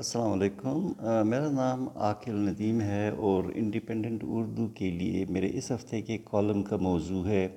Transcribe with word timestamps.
السلام 0.00 0.32
علیکم۔ 0.32 0.92
میرا 1.28 1.50
نام 1.50 1.88
عاقل 1.94 2.34
ندیم 2.34 2.80
ہے 2.80 3.08
اور 3.08 3.44
انڈیپینڈنٹ 3.54 4.24
اردو 4.26 4.66
کے 4.68 4.90
لیے 4.90 5.24
میرے 5.28 5.50
اس 5.54 5.70
ہفتے 5.70 6.00
کے 6.02 6.18
کالم 6.24 6.62
کا 6.62 6.76
موضوع 6.76 7.26
ہے 7.26 7.48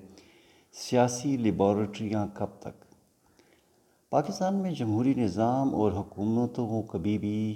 سیاسی 0.74 1.38
لیبارٹریاں 1.38 2.26
کب 2.34 2.48
تک؟ 2.60 2.84
پاکستان 4.12 4.56
میں 4.56 4.71
جمہوری 4.71 5.14
نظام 5.18 5.76
اور 5.76 5.92
حکومتوں 5.92 6.68
کو 6.68 6.82
کبھی 6.82 7.18
بھی 7.18 7.56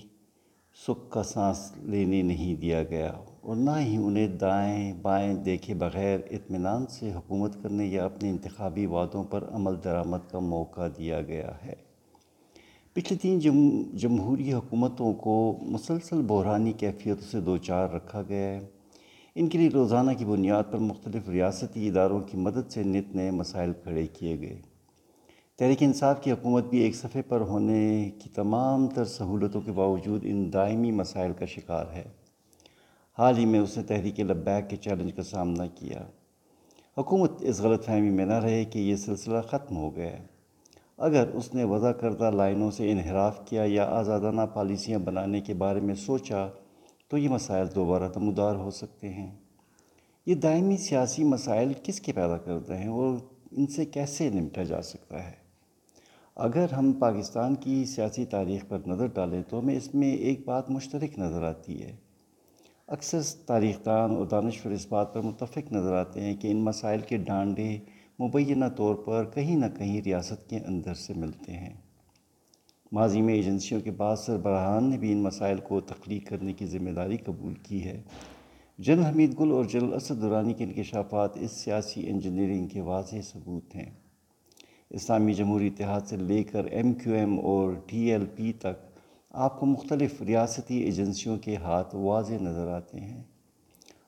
سکھ 0.87 1.11
کا 1.11 1.23
سانس 1.23 1.71
لینے 1.77 2.21
نہیں 2.21 2.55
دیا 2.55 2.83
گیا 2.83 3.11
اور 3.41 3.55
نہ 3.55 3.71
ہی 3.79 3.97
انہیں 3.97 4.27
دائیں 4.27 4.93
بائیں 5.01 5.33
دیکھے 5.33 5.73
بغیر 5.73 6.19
اطمینان 6.31 6.85
سے 6.87 7.11
حکومت 7.13 7.63
کرنے 7.63 7.85
یا 7.85 8.05
اپنے 8.05 8.29
انتخابی 8.29 8.85
وعدوں 8.85 9.23
پر 9.23 9.43
عمل 9.51 9.73
درآمد 9.83 10.31
کا 10.31 10.39
موقع 10.39 10.87
دیا 10.97 11.21
گیا 11.21 11.51
ہے۔ 11.65 11.75
پچھلی 12.97 13.19
تین 13.19 13.39
جمہوری 13.93 14.53
حکومتوں 14.53 15.13
کو 15.13 15.57
مسلسل 15.61 16.21
بحرانی 16.21 16.71
کیفیتوں 16.71 17.27
سے 17.31 17.39
دو 17.39 17.57
چار 17.57 17.89
رکھا 17.89 18.21
گیا 18.29 18.47
ہے۔ 18.47 18.59
ان 19.35 19.47
کے 19.47 19.57
لیے 19.57 19.69
روزانہ 19.69 20.11
کی 20.17 20.25
بنیاد 20.25 20.63
پر 20.71 20.77
مختلف 20.77 21.29
ریاستی 21.29 21.87
اداروں 21.87 22.19
کی 22.19 22.37
مدد 22.37 22.71
سے 22.71 22.83
نت 22.83 23.15
نئے 23.15 23.31
مسائل 23.31 23.71
کھڑے 23.83 24.07
کیے 24.07 24.39
گئے۔ 24.39 24.61
تحریک 25.57 25.83
انصاف 25.83 26.23
کی 26.23 26.31
حکومت 26.31 26.63
بھی 26.63 26.77
ایک 26.77 26.95
صفحے 26.95 27.21
پر 27.21 27.41
ہونے 27.41 28.09
کی 28.19 28.29
تمام 28.29 28.87
تر 28.87 29.05
سہولتوں 29.05 29.61
کے 29.61 29.71
باوجود 29.71 30.21
ان 30.23 30.53
دائمی 30.53 30.91
مسائل 30.91 31.33
کا 31.33 31.45
شکار 31.45 31.85
ہے۔ 31.93 32.03
حال 33.17 33.37
ہی 33.37 33.45
میں 33.45 33.59
اس 33.59 33.77
نے 33.77 33.83
تحریک 33.83 34.19
لبیک 34.19 34.69
کے 34.69 34.75
چیلنج 34.75 35.13
کا 35.13 35.23
سامنا 35.23 35.65
کیا۔ 35.65 36.05
حکومت 36.97 37.31
اس 37.39 37.59
غلط 37.59 37.85
فہمی 37.85 38.09
میں 38.09 38.25
نہ 38.25 38.39
رہے 38.39 38.65
کہ 38.65 38.79
یہ 38.79 38.95
سلسلہ 38.95 39.41
ختم 39.41 39.77
ہو 39.77 39.95
گیا۔ 39.95 40.07
ہے 40.07 40.36
اگر 40.97 41.27
اس 41.33 41.53
نے 41.53 41.63
وضع 41.63 41.91
کردہ 41.91 42.31
لائنوں 42.31 42.71
سے 42.71 42.91
انحراف 42.91 43.45
کیا 43.45 43.63
یا 43.65 43.85
آزادانہ 43.85 44.41
پالیسیاں 44.53 44.99
بنانے 44.99 45.41
کے 45.41 45.53
بارے 45.53 45.79
میں 45.79 45.95
سوچا، 45.95 46.47
تو 47.07 47.17
یہ 47.17 47.29
مسائل 47.29 47.67
دوبارہ 47.75 48.03
نمودار 48.15 48.55
ہو 48.55 48.71
سکتے 48.71 49.09
ہیں۔ 49.09 49.35
یہ 50.25 50.35
دائمی 50.35 50.77
سیاسی 50.77 51.23
مسائل 51.23 51.73
کس 51.83 52.01
کے 52.01 52.11
پیدا 52.11 52.37
کرتے 52.37 52.77
ہیں 52.77 52.87
اور 52.87 53.17
ان 53.51 53.67
سے 53.67 53.85
کیسے 53.85 54.29
نمٹا 54.29 54.63
جا 54.63 54.81
سکتا 54.81 55.23
ہے؟ 55.23 55.47
اگر 56.35 56.73
ہم 56.73 56.91
پاکستان 56.91 57.55
کی 57.55 57.85
سیاسی 57.85 58.25
تاریخ 58.25 58.65
پر 58.67 58.77
نظر 58.87 59.07
ڈالیں 59.07 59.43
تو 59.49 59.59
ہمیں 59.59 59.77
اس 59.77 59.95
میں 59.95 60.11
ایک 60.11 60.45
بات 60.45 60.69
مشترک 60.69 61.19
نظر 61.19 61.43
آتی 61.43 61.83
ہے۔ 61.83 61.95
اکثر 62.87 63.19
تاریخ 63.45 63.85
دان 63.85 64.11
اور 64.11 64.25
دانشور 64.25 64.71
اس 64.71 64.87
بات 64.89 65.13
پر 65.13 65.21
متفق 65.21 65.71
نظر 65.71 65.93
آتے 65.93 66.21
ہیں 66.21 66.35
کہ 66.35 66.47
ان 66.47 66.57
مسائل 66.57 66.99
کے 66.99 67.17
ڈانڈے 67.17 67.77
مبینہ 68.19 68.65
طور 68.75 68.95
پر 68.95 69.25
کہیں 69.25 69.55
نہ 69.55 69.65
کہیں 69.77 70.01
ریاست 70.01 70.49
کے 70.49 70.59
اندر 70.59 70.93
سے 70.93 71.13
ملتے 71.13 71.51
ہیں۔ 71.51 71.73
ماضی 72.91 73.21
میں 73.21 73.33
ایجنسیوں 73.33 73.81
کے 73.81 73.91
بعد 73.91 74.15
سربراہان 74.15 74.89
نے 74.89 74.97
بھی 74.97 75.11
ان 75.11 75.17
مسائل 75.17 75.57
کو 75.57 75.81
تخلیق 75.81 76.29
کرنے 76.29 76.53
کی 76.53 76.65
ذمہ 76.65 76.89
داری 76.89 77.17
قبول 77.17 77.53
کی 77.53 77.83
ہے۔ 77.83 78.01
جنرل 78.77 79.05
حمید 79.05 79.39
گل 79.39 79.51
اور 79.51 79.65
جنرل 79.65 79.93
اسد 79.93 80.21
دورانی 80.21 80.53
کے 80.53 80.63
انکشافات 80.63 81.37
اس 81.37 81.51
سیاسی 81.51 82.09
انجینئرنگ 82.09 82.67
کے 82.67 82.81
واضح 82.81 83.15
ثبوت 83.23 83.75
ہیں۔ 83.75 83.91
اسلامی 84.89 85.33
جمہوری 85.33 85.67
اتحاد 85.67 86.01
سے 86.05 86.17
لے 86.17 86.43
کر 86.43 86.65
ایم 86.65 86.93
کیو 86.93 87.13
ایم 87.13 87.39
اور 87.39 87.73
ٹی 87.85 88.11
ایل 88.11 88.25
پی 88.25 88.53
تک 88.53 88.99
آپ 89.29 89.59
کو 89.59 89.65
مختلف 89.65 90.21
ریاستی 90.21 90.77
ایجنسیوں 90.77 91.37
کے 91.37 91.55
ہاتھ 91.55 91.95
واضح 91.95 92.33
نظر 92.33 92.67
آتے 92.67 92.99
ہیں۔ 92.99 93.23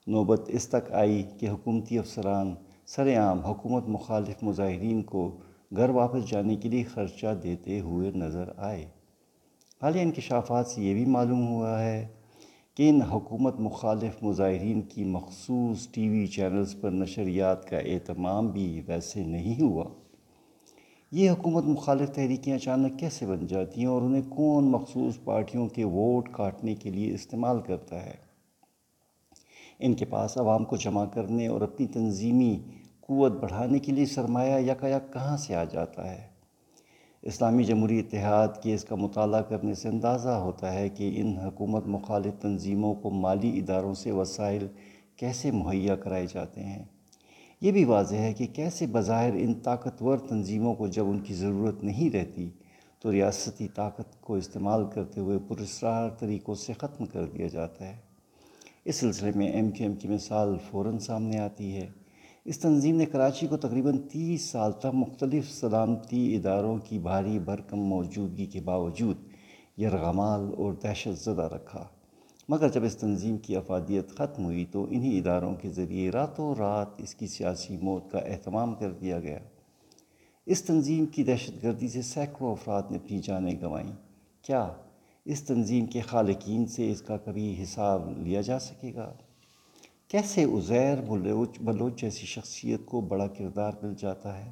نوبت 0.07 0.41
اس 0.47 0.67
تک 0.67 0.91
آئی 0.91 1.23
کہ 1.39 1.49
حکومتی 1.49 1.99
افسران 1.99 2.55
سر 2.95 3.17
عام 3.17 3.39
حکومت 3.39 3.83
مخالف 3.87 4.43
مظاہرین 4.43 5.01
کو 5.03 5.37
گھر 5.75 5.89
واپس 5.89 6.29
جانے 6.29 6.55
کے 6.55 6.69
لیے 6.69 6.83
خرچہ 6.83 7.33
دیتے 7.43 7.79
ہوئے 7.79 8.11
نظر 8.15 8.49
آئے۔ 8.57 8.85
حالیہ 9.81 10.01
انکشافات 10.01 10.67
سے 10.67 10.81
یہ 10.81 10.93
بھی 10.93 11.05
معلوم 11.05 11.47
ہوا 11.47 11.83
ہے 11.83 12.07
کہ 12.75 12.89
ان 12.89 13.01
حکومت 13.01 13.55
مخالف 13.59 14.23
مظاہرین 14.23 14.81
کی 14.81 15.03
مخصوص 15.03 15.87
ٹی 15.87 16.09
وی 16.09 16.27
چینلز 16.27 16.75
پر 16.81 16.91
نشریات 16.91 17.69
کا 17.69 17.77
اہتمام 17.77 18.47
بھی 18.47 18.81
ویسے 18.87 19.23
نہیں 19.23 19.61
ہوا۔ 19.61 19.85
یہ 21.11 21.29
حکومت 21.29 21.63
مخالف 21.63 22.11
تحریکیں 22.11 22.53
اچانک 22.53 22.99
کیسے 22.99 23.25
بن 23.25 23.47
جاتی 23.47 23.81
ہیں 23.81 23.87
اور 23.87 24.01
انہیں 24.01 24.29
کون 24.29 24.63
مخصوص 24.63 25.13
پارٹیوں 25.23 25.67
کے 25.67 25.83
ووٹ 25.83 26.29
کاٹنے 26.31 26.75
کے 26.75 26.89
لیے 26.89 27.13
استعمال 27.13 27.61
کرتا 27.61 28.05
ہے؟ 28.05 28.29
ان 29.79 29.93
کے 29.93 30.05
پاس 30.05 30.37
عوام 30.37 30.65
کو 30.65 30.75
جمع 30.75 31.05
کرنے 31.05 31.47
اور 31.47 31.61
اپنی 31.61 31.87
تنظیمی 31.87 32.59
قوت 33.09 33.31
بڑھانے 33.31 33.79
کے 33.79 33.91
لیے 33.91 34.05
سرمایہ 34.05 34.71
یک 34.71 34.83
یک 34.83 35.13
کہاں 35.13 35.37
سے 35.37 35.55
آ 35.55 35.63
جاتا 35.63 36.11
ہے؟ 36.11 36.27
اسلامی 37.21 37.63
جمہوری 37.63 37.99
اتحاد 37.99 38.47
کے 38.63 38.73
اس 38.73 38.83
کا 38.83 38.95
مطالعہ 38.95 39.41
کرنے 39.41 39.73
سے 39.73 39.89
اندازہ 39.89 40.29
ہوتا 40.29 40.73
ہے 40.73 40.89
کہ 40.89 41.13
ان 41.15 41.37
حکومت 41.37 41.87
مخالف 41.87 42.41
تنظیموں 42.41 42.93
کو 42.93 43.09
مالی 43.09 43.59
اداروں 43.59 43.93
سے 43.93 44.11
وسائل 44.11 44.67
کیسے 45.15 45.51
مہیا 45.51 45.95
کرائے 45.95 46.25
جاتے 46.33 46.63
ہیں؟ 46.63 46.83
یہ 47.61 47.71
بھی 47.71 47.85
واضح 47.85 48.15
ہے 48.15 48.33
کہ 48.33 48.47
کیسے 48.53 48.85
بظاہر 48.91 49.31
ان 49.33 49.53
طاقتور 49.53 50.17
تنظیموں 50.17 50.73
کو 50.73 50.87
جب 50.87 51.09
ان 51.09 51.19
کی 51.19 51.33
ضرورت 51.33 51.83
نہیں 51.83 52.09
رہتی، 52.09 52.49
تو 52.99 53.11
ریاستی 53.11 53.67
طاقت 53.67 54.21
کو 54.21 54.35
استعمال 54.35 54.85
کرتے 54.93 55.21
ہوئے 55.21 55.37
پرسرار 55.47 56.09
طریقوں 56.09 56.55
سے 56.55 56.73
ختم 56.73 57.05
کر 57.05 57.25
دیا 57.25 57.47
جاتا 57.47 57.87
ہے۔ 57.87 57.97
اس 58.85 58.95
سلسلے 58.95 59.31
میں 59.35 59.47
ایم 59.47 59.71
کیو 59.71 59.87
ایم 59.87 59.95
کی 59.95 60.07
مثال 60.07 60.57
فوراً 60.71 60.97
سامنے 60.97 61.39
آتی 61.39 61.75
ہے۔ 61.75 61.87
اس 62.49 62.59
تنظیم 62.59 62.95
نے 62.95 63.05
کراچی 63.05 63.47
کو 63.47 63.57
تقریباً 63.57 63.97
تیس 63.97 64.41
سال 64.41 64.71
تک 64.71 64.87
مختلف 64.93 65.51
سلامتی 65.51 66.35
اداروں 66.35 66.77
کی 66.77 66.99
بھاری 66.99 67.39
بھرکم 67.39 67.79
موجودگی 67.79 68.45
کے 68.45 68.61
باوجود 68.61 69.17
یرغمال 69.79 70.53
اور 70.57 70.73
دہشت 70.73 71.19
زدہ 71.25 71.41
رکھا۔ 71.41 71.87
مگر 72.49 72.69
جب 72.69 72.83
اس 72.83 72.97
تنظیم 72.97 73.37
کی 73.37 73.55
افادیت 73.55 74.09
ختم 74.09 74.45
ہوئی 74.45 74.65
تو 74.71 74.87
انہی 74.89 75.17
اداروں 75.17 75.55
کے 75.55 75.69
ذریعے 75.69 76.09
راتوں 76.09 76.55
رات 76.55 76.87
اس 76.97 77.15
کی 77.15 77.27
سیاسی 77.27 77.77
موت 77.81 78.11
کا 78.11 78.19
اہتمام 78.19 78.75
کر 78.75 78.91
دیا 78.91 79.19
گیا۔ 79.19 79.39
اس 80.45 80.63
تنظیم 80.63 81.05
کی 81.05 81.23
دہشت 81.23 81.63
گردی 81.63 81.87
سے 81.87 82.01
سینکڑوں 82.01 82.51
افراد 82.51 82.83
نے 82.91 82.97
اپنی 82.97 83.19
جانیں 83.23 83.59
گنوائیں۔ 83.59 83.91
کیا 84.41 84.69
اس 85.25 85.43
تنظیم 85.43 85.85
کے 85.85 86.01
خالقین 86.01 86.65
سے 86.65 86.91
اس 86.91 87.01
کا 87.01 87.17
کبھی 87.17 87.63
حساب 87.63 88.17
لیا 88.17 88.41
جا 88.41 88.59
سکے 88.59 88.93
گا؟ 88.95 89.13
کیسے 90.09 90.43
عزیر 90.43 91.01
بلوچ 91.01 91.59
بلوچ 91.61 92.01
جیسی 92.01 92.25
شخصیت 92.25 92.85
کو 92.85 93.01
بڑا 93.01 93.27
کردار 93.27 93.71
مل 93.81 93.93
جاتا 93.97 94.45
ہے؟ 94.45 94.51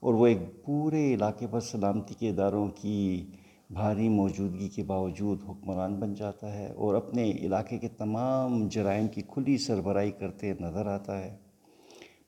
اور 0.00 0.14
وہ 0.14 0.26
ایک 0.26 0.38
پورے 0.64 1.14
علاقے 1.14 1.46
پر 1.50 1.60
سلامتی 1.60 2.14
کے 2.14 2.30
اداروں 2.30 2.68
کی 2.68 3.26
بھاری 3.70 4.08
موجودگی 4.08 4.68
کے 4.68 4.82
باوجود 4.82 5.42
حکمران 5.48 5.94
بن 5.94 6.14
جاتا 6.14 6.54
ہے 6.54 6.66
اور 6.66 6.94
اپنے 6.94 7.30
علاقے 7.30 7.78
کے 7.78 7.88
تمام 7.88 8.68
جرائم 8.68 9.08
کی 9.08 9.22
کھلی 9.28 9.58
سربراہی 9.58 10.10
کرتے 10.10 10.52
نظر 10.60 10.86
آتا 10.86 11.18
ہے۔ 11.18 11.36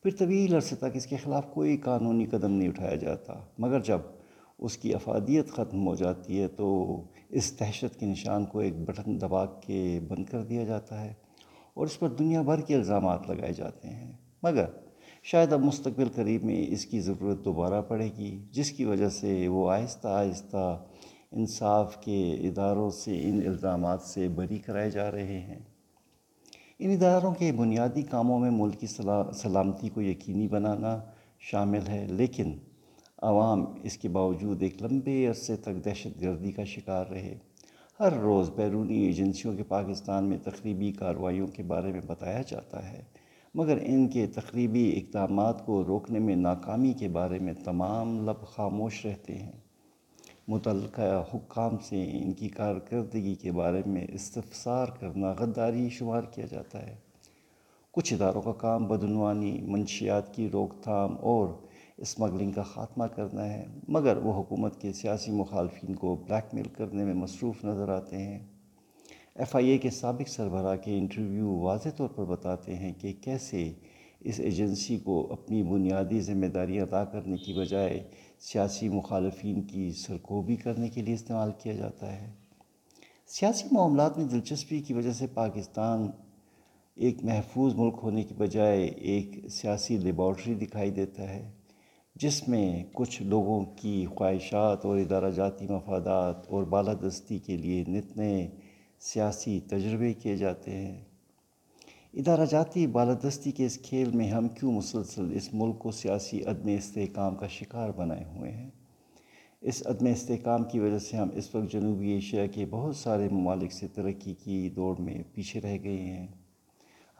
پھر 0.02 0.10
طویل 0.10 0.54
عرصے 0.54 0.76
تک 0.76 0.90
اس 0.94 1.06
کے 1.06 1.16
خلاف 1.16 1.50
کوئی 1.54 1.76
قانونی 1.76 2.26
قدم 2.26 2.52
نہیں 2.52 2.68
اٹھایا 2.68 2.94
جاتا، 2.94 3.32
مگر 3.58 3.80
جب 3.80 3.98
اس 4.58 4.76
کی 4.76 4.94
افادیت 4.94 5.50
ختم 5.50 5.86
ہو 5.86 5.94
جاتی 5.94 6.40
ہے 6.40 6.48
تو 6.48 6.96
اس 7.28 7.60
دہشت 7.60 8.00
کے 8.00 8.06
نشان 8.06 8.44
کو 8.44 8.58
ایک 8.58 8.84
بٹن 8.84 9.20
دبا 9.20 9.46
کے 9.46 10.00
بند 10.08 10.24
کر 10.24 10.42
دیا 10.42 10.64
جاتا 10.64 11.04
ہے۔ 11.04 11.14
اور 11.80 11.86
اس 11.86 11.98
پر 11.98 12.08
دنیا 12.08 12.42
بھر 12.42 12.60
کے 12.60 12.74
الزامات 12.74 13.30
لگائے 13.30 13.52
جاتے 13.52 13.88
ہیں۔ 13.88 14.12
مگر 14.42 14.64
شاید 15.22 15.52
اب 15.52 15.60
مستقبل 15.60 16.08
قریب 16.14 16.44
میں 16.44 16.64
اس 16.68 16.86
کی 16.86 17.00
ضرورت 17.00 17.44
دوبارہ 17.44 17.80
پڑے 17.82 18.08
گی، 18.18 18.44
جس 18.50 18.70
کی 18.70 18.84
وجہ 18.84 19.08
سے 19.08 19.48
وہ 19.48 19.70
آہستہ 19.70 20.08
آہستہ 20.08 20.84
انصاف 21.32 21.96
کے 22.00 22.34
اداروں 22.34 22.90
سے 22.90 23.20
ان 23.22 23.40
الزامات 23.46 24.02
سے 24.02 24.28
بری 24.28 24.58
کرائے 24.58 24.90
جا 24.90 25.10
رہے 25.10 25.38
ہیں۔ 25.38 25.58
ان 26.78 26.90
اداروں 26.90 27.34
کے 27.34 27.52
بنیادی 27.52 28.02
کاموں 28.02 28.38
میں 28.38 28.50
ملک 28.50 28.80
کی 28.80 28.86
سلامتی 29.34 29.88
کو 29.88 30.02
یقینی 30.02 30.48
بنانا 30.48 30.98
شامل 31.40 31.86
ہے، 31.88 32.06
لیکن 32.10 32.58
عوام 33.22 33.64
اس 33.82 33.98
کے 33.98 34.08
باوجود 34.08 34.62
ایک 34.62 34.82
لمبے 34.82 35.26
عرصے 35.26 35.56
تک 35.56 35.84
دہشت 35.84 36.20
گردی 36.20 36.52
کا 36.52 36.64
شکار 36.64 37.06
رہے۔ 37.06 37.38
ہر 38.00 38.12
روز 38.12 38.50
بیرونی 38.56 38.98
ایجنسیوں 38.98 39.56
کے 39.56 39.62
پاکستان 39.62 40.24
میں 40.24 40.38
تقریبی 40.42 40.92
کارروائیوں 40.92 41.46
کے 41.46 41.62
بارے 41.62 41.92
میں 41.92 42.00
بتایا 42.06 42.42
جاتا 42.46 42.92
ہے، 42.92 43.02
مگر 43.54 43.78
ان 43.82 44.08
کے 44.08 44.26
تقریبی 44.26 44.96
اقدامات 44.96 45.66
کو 45.66 45.84
روکنے 45.84 46.18
میں 46.18 46.36
ناکامی 46.36 46.92
کے 46.92 47.08
بارے 47.08 47.38
میں 47.38 47.52
تمام 47.64 48.30
لب 48.30 48.46
خاموش 48.46 49.06
رہتے 49.06 49.34
ہیں۔ 49.34 49.52
متعلقہ 50.48 51.24
حکام 51.34 51.78
سے 51.78 52.10
ان 52.12 52.32
کی 52.32 52.48
کارکردگی 52.48 53.34
کے 53.34 53.52
بارے 53.52 53.82
میں 53.86 54.06
استفسار 54.08 54.86
کرنا 55.00 55.34
غداری 55.38 55.88
شمار 55.88 56.22
کیا 56.22 56.46
جاتا 56.50 56.86
ہے۔ 56.86 56.96
کچھ 57.90 58.14
اداروں 58.14 58.42
کا 58.42 58.52
کام 58.52 58.86
بدعنوانی، 58.86 59.60
منشیات 59.62 60.34
کی 60.34 60.48
روک 60.48 60.74
تھام 60.82 61.16
اور 61.20 61.48
اسمگلنگ 62.00 62.52
کا 62.52 62.62
خاتمہ 62.62 63.04
کرنا 63.04 63.44
ہے، 63.44 63.66
مگر 63.88 64.16
وہ 64.16 64.34
حکومت 64.34 64.80
کے 64.80 64.92
سیاسی 64.92 65.32
مخالفین 65.32 65.94
کو 65.94 66.16
بلیک 66.16 66.54
میل 66.54 66.68
کرنے 66.68 67.04
میں 67.04 67.14
مصروف 67.14 67.64
نظر 67.64 67.88
آتے 67.88 68.18
ہیں۔ 68.18 68.38
ایف 69.34 69.56
آئی 69.56 69.68
اے 69.68 69.78
کے 69.78 69.90
سابق 69.90 70.28
سربراہ 70.28 70.76
کے 70.76 70.98
انٹرویو 70.98 71.50
واضح 71.50 71.88
طور 71.96 72.08
پر 72.08 72.24
بتاتے 72.24 72.74
ہیں 72.74 72.92
کہ 72.92 73.12
کیسے 73.20 73.72
اس 74.20 74.40
ایجنسی 74.40 74.98
کو 74.98 75.32
اپنی 75.32 75.62
بنیادی 75.62 76.20
ذمہ 76.20 76.46
داری 76.46 76.80
ادا 76.80 77.04
کرنے 77.04 77.36
کی 77.36 77.52
بجائے 77.52 78.08
سیاسی 78.40 78.88
مخالفین 78.88 79.62
کی 79.62 79.92
سرکوبی 79.92 80.56
کرنے 80.56 80.88
کے 80.88 81.02
لیے 81.02 81.14
استعمال 81.14 81.50
کیا 81.58 81.72
جاتا 81.72 82.12
ہے۔ 82.12 82.30
سیاسی 83.26 83.68
معاملات 83.72 84.18
میں 84.18 84.26
دلچسپی 84.26 84.80
کی 84.80 84.94
وجہ 84.94 85.12
سے 85.12 85.26
پاکستان 85.26 86.10
ایک 86.94 87.24
محفوظ 87.24 87.74
ملک 87.74 87.94
ہونے 88.02 88.22
کی 88.22 88.34
بجائے 88.34 88.84
ایک 88.84 89.50
سیاسی 89.50 89.96
لیبارٹری 89.96 90.54
دکھائی 90.54 90.90
دیتا 90.90 91.22
ہے۔ 91.22 91.50
جس 92.14 92.48
میں 92.48 92.84
کچھ 92.92 93.22
لوگوں 93.22 93.64
کی 93.64 94.06
خواہشات 94.06 94.84
اور 94.84 94.98
ادارہ 94.98 95.30
جاتی 95.30 95.66
مفادات 95.68 96.46
اور 96.48 96.62
بالادستی 96.62 97.38
کے 97.38 97.56
لیے 97.56 97.84
نت 97.88 98.16
نئے 98.16 98.50
سیاسی 99.00 99.60
تجربے 99.60 100.12
کیے 100.12 100.36
جاتے 100.36 100.70
ہیں۔ 100.70 101.04
ادارہ 102.14 102.44
جاتی 102.44 102.86
بالادستی 102.86 103.50
کے 103.50 103.66
اس 103.66 103.78
کھیل 103.78 104.10
میں 104.10 104.30
ہم 104.30 104.48
کیوں 104.48 104.72
مسلسل 104.72 105.32
اس 105.34 105.54
ملک 105.54 105.78
کو 105.78 105.90
سیاسی 105.90 106.44
عدم 106.44 106.68
استحکام 106.68 107.34
کا 107.34 107.46
شکار 107.46 107.90
بنائے 107.90 108.24
ہوئے 108.24 108.50
ہیں؟ 108.50 108.70
اس 109.60 109.86
عدم 109.86 110.06
استحکام 110.06 110.64
کی 110.64 110.78
وجہ 110.78 110.98
سے 110.98 111.16
ہم 111.16 111.28
اس 111.34 111.54
وقت 111.54 111.72
جنوبی 111.72 112.10
ایشیا 112.10 112.46
کے 112.46 112.66
بہت 112.66 112.96
سارے 112.96 113.28
ممالک 113.28 113.72
سے 113.72 113.88
ترقی 113.88 114.34
کی 114.34 114.68
دوڑ 114.68 115.00
میں 115.00 115.22
پیچھے 115.34 115.60
رہ 115.60 115.76
گئے 115.84 115.98
ہیں۔ 115.98 116.26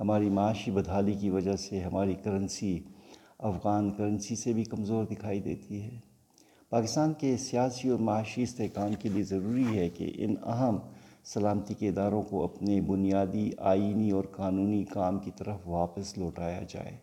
ہماری 0.01 0.31
معاشی 0.31 0.71
بدحالی 0.71 1.15
کی 1.15 1.31
وجہ 1.31 1.57
سے 1.57 1.81
ہماری 1.81 2.15
کرنسی 2.15 2.79
افغان 3.43 3.91
کرنسی 3.91 4.37
سے 4.37 4.53
بھی 4.53 4.65
کمزور 4.65 5.05
دکھائی 5.05 5.41
دیتی 5.41 5.83
ہے۔ 5.83 5.99
پاکستان 6.71 7.13
کے 7.13 7.37
سیاسی 7.37 7.89
اور 7.89 7.99
معاشی 7.99 8.43
استحکام 8.43 8.95
کے 8.95 9.09
لیے 9.09 9.23
ضروری 9.23 9.79
ہے 9.79 9.89
کہ 9.89 10.13
ان 10.15 10.35
اہم 10.43 10.79
سلامتی 11.25 11.75
کے 11.75 11.89
اداروں 11.89 12.23
کو 12.23 12.45
اپنے 12.45 12.81
بنیادی، 12.81 13.51
آئینی 13.59 14.11
اور 14.11 14.25
قانونی 14.25 14.85
کام 14.85 15.19
کی 15.19 15.31
طرف 15.37 15.57
واپس 15.67 16.19
لوٹایا 16.19 16.61
جائے۔ 16.69 16.97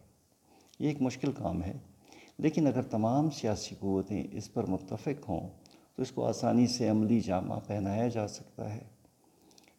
یہ 0.79 0.87
ایک 0.87 1.01
مشکل 1.01 1.31
کام 1.31 1.63
ہے، 1.63 1.73
لیکن 2.37 2.67
اگر 2.67 2.81
تمام 2.81 3.29
سیاسی 3.29 3.75
قوتیں 3.79 4.23
اس 4.31 4.53
پر 4.53 4.65
متفق 4.65 5.29
ہوں 5.29 5.49
تو 5.95 6.01
اس 6.01 6.11
کو 6.11 6.25
آسانی 6.25 6.67
سے 6.67 6.89
عملی 6.89 7.19
جامہ 7.19 7.55
پہنایا 7.67 8.07
جا 8.07 8.27
سکتا 8.27 8.73
ہے۔ 8.73 8.83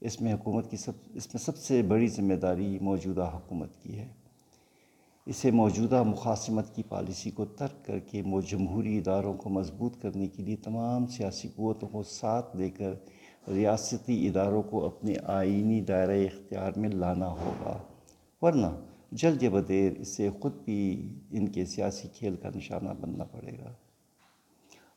اس 0.00 0.20
میں 0.20 0.34
حکومت 0.34 0.70
کی 0.70 0.76
سب، 0.76 0.92
اس 1.14 1.34
میں 1.34 1.44
سب 1.44 1.56
سے 1.56 1.82
بڑی 1.82 2.06
ذمہ 2.06 2.34
داری 2.34 2.78
موجودہ 2.80 3.30
حکومت 3.34 3.76
کی 3.82 3.98
ہے۔ 3.98 4.08
اسے 5.28 5.50
موجودہ 5.50 6.02
مخاصمت 6.02 6.74
کی 6.74 6.82
پالیسی 6.82 7.30
کو 7.30 7.44
ترک 7.44 7.86
کر 7.86 7.98
کے 7.98 8.22
جمہوری 8.50 8.98
اداروں 8.98 9.34
کو 9.34 9.50
مضبوط 9.50 10.02
کرنے 10.02 10.28
کے 10.28 10.42
لیے 10.42 10.56
تمام 10.56 11.06
سیاسی 11.06 11.48
قوتوں 11.56 11.88
کو 11.88 12.02
ساتھ 12.02 12.56
لے 12.56 12.70
کر 12.70 12.92
ریاستی 13.50 14.28
اداروں 14.28 14.62
کو 14.62 14.86
اپنے 14.86 15.14
آئینی 15.24 15.80
دائرۂ 15.80 16.24
اختیار 16.24 16.72
میں 16.76 16.88
لانا 16.88 17.28
ہوگا۔ 17.28 17.78
ورنہ 18.40 18.66
جلد 19.12 19.42
بدیر 19.42 19.92
اس 19.98 20.08
سے 20.08 20.30
خود 20.40 20.52
بھی 20.64 21.08
ان 21.30 21.48
کے 21.48 21.64
سیاسی 21.64 22.08
کھیل 22.08 22.36
کا 22.36 22.48
نشانہ 22.54 22.90
بننا 23.00 23.24
پڑے 23.24 23.52
گا۔ 23.52 23.72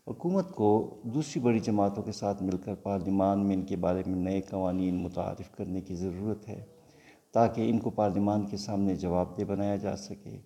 حکومت 0.08 0.52
کو 0.52 1.02
دوسری 1.04 1.42
بڑی 1.42 1.60
جماعتوں 1.60 2.04
کے 2.04 2.12
ساتھ 2.12 2.44
مل 2.44 2.58
کر 2.58 2.76
پارلیمان 2.76 3.48
میں 3.48 3.56
ان 3.56 3.62
کے 3.62 3.76
بارے 3.76 4.04
میں 4.08 4.20
نئے 4.20 4.42
قوانین 4.42 4.96
متعارف 4.96 5.56
کرنے 5.58 5.82
کی 5.82 5.96
ضرورت 5.96 6.50
ہے۔ 6.50 6.66
تاکہ 7.32 7.70
ان 7.70 7.80
کو 7.80 7.90
پارلیمان 7.90 8.46
کے 8.46 8.58
سامنے 8.58 8.96
جواب 8.96 9.38
دہ 9.38 9.44
بنایا 9.44 9.76
جا 9.76 9.96
سکے۔ 9.96 10.38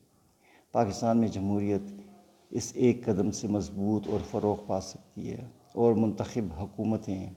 پاکستان 0.71 1.17
میں 1.17 1.27
جمہوریت 1.27 1.81
اس 2.49 2.71
ایک 2.75 3.05
قدم 3.05 3.31
سے 3.31 3.47
مضبوط 3.47 4.07
اور 4.07 4.19
فروغ 4.31 4.57
پا 4.67 4.81
سکتی 4.81 5.31
ہے 5.31 5.47
اور 5.73 5.93
منتخب 5.93 6.53
حکومتیں 6.59 7.29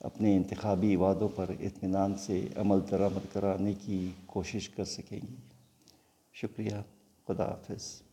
اپنے 0.00 0.36
انتخابی 0.36 0.96
وعدوں 0.96 1.28
پر 1.28 1.50
اطمینان 1.60 2.14
سے 2.14 2.48
عمل 2.56 2.78
درآمد 2.90 3.32
کرانے 3.32 3.72
کی 3.72 4.10
کوشش 4.26 4.68
کر 4.68 4.84
سکیں 4.84 5.20
گی۔ 5.28 5.36
شکریہ۔ 6.32 6.76
خدا 7.28 7.44
حافظ۔ 7.44 8.05